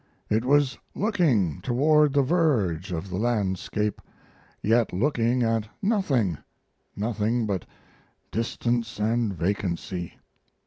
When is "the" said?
2.13-2.23, 3.11-3.17